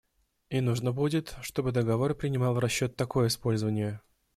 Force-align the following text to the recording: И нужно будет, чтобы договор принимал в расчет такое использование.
И 0.49 0.61
нужно 0.61 0.91
будет, 0.93 1.35
чтобы 1.43 1.71
договор 1.71 2.15
принимал 2.15 2.55
в 2.55 2.57
расчет 2.57 2.95
такое 2.95 3.27
использование. 3.27 4.01